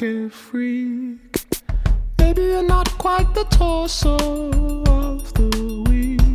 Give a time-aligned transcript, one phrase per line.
[0.00, 1.18] market freak.
[2.18, 6.34] Maybe you're not quite the torso of the week.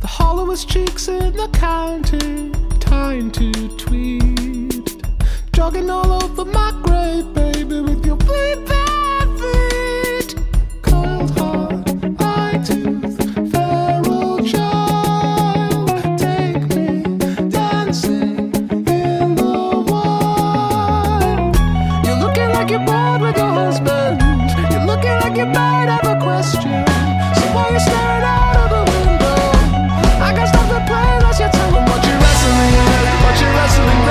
[0.00, 5.04] The hollowest cheeks in the county, time to tweet.
[5.52, 8.85] Jogging all over my grave, baby, with your bleep.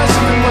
[0.07, 0.44] ask me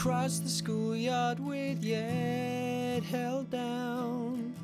[0.00, 4.54] cross the schoolyard with yet held down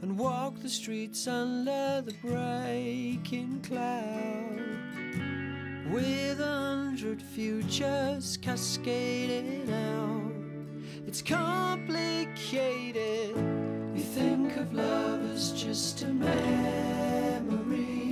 [0.00, 4.60] and walk the streets under the breaking cloud
[5.92, 10.32] with a hundred futures cascading out.
[11.06, 13.36] It's complicated.
[13.94, 18.10] You think of love as just a memory,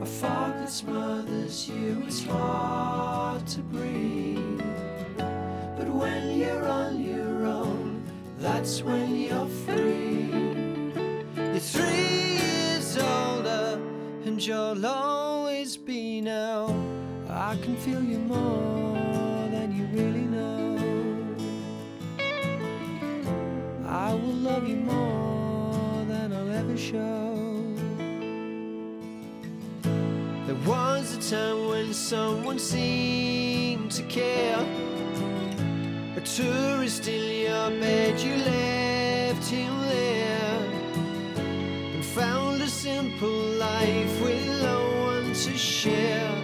[0.00, 2.02] a fog that smothers you.
[2.06, 2.81] It's hard
[8.62, 10.30] that's when you're free.
[11.34, 13.80] You're three years older,
[14.24, 16.72] and you'll always be now.
[17.28, 20.78] I can feel you more than you really know.
[23.84, 27.34] I will love you more than I'll ever show.
[30.46, 34.64] There was a time when someone seemed to care.
[36.16, 37.31] A tourist in
[37.70, 40.58] bed, you left him there
[41.94, 46.34] and found a simple life with no one to share.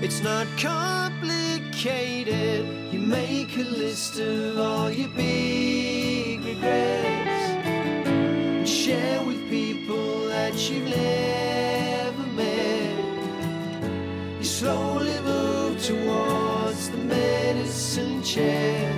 [0.00, 2.64] It's not complicated.
[2.92, 7.66] You make a list of all your big regrets
[8.06, 12.96] and share with people that you've never met.
[14.38, 18.97] You slowly move towards the medicine chest.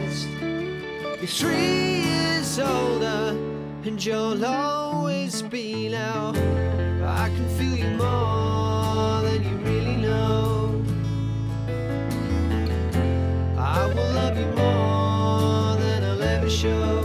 [1.20, 3.36] You're three years older,
[3.84, 6.30] and you'll always be now.
[7.04, 10.82] I can feel you more than you really know.
[13.58, 17.04] I will love you more than I'll ever show.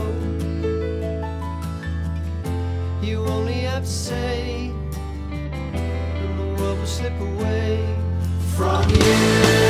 [3.02, 4.72] You only have to say,
[5.30, 7.84] and the world will slip away
[8.56, 9.65] from you.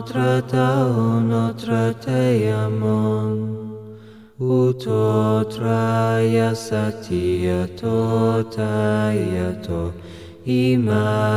[0.00, 3.36] Notre Dao Notre Teamon
[4.40, 5.76] Utotraya
[6.56, 8.72] Satya Totayato
[10.46, 11.36] Imatoya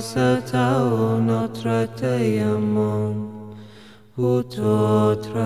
[0.00, 3.14] Satao Notre Teamon
[4.16, 5.44] Utotraya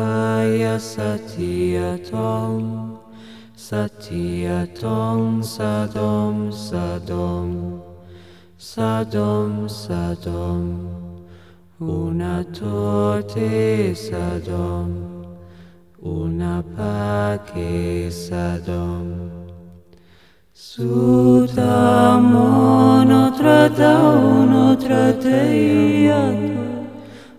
[0.78, 3.00] Satya Tom.
[3.56, 7.88] Satya Tom Sadom Sadom.
[8.60, 11.07] Sadom, Sadom,
[11.80, 15.24] una tote sadom,
[16.02, 19.30] una pace sadom.
[20.52, 21.70] Sutamon
[23.38, 26.38] trataun trateiat,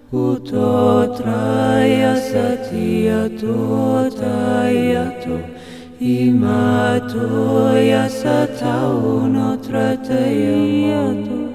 [0.10, 5.38] uto traia satia totaiato,
[6.00, 11.49] imatoia sataun trateiato,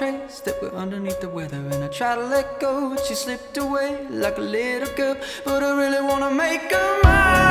[0.02, 1.58] Trace that we're underneath the weather.
[1.58, 5.16] And I try to let go, but she slipped away like a little girl.
[5.46, 7.51] But I really wanna make her mine.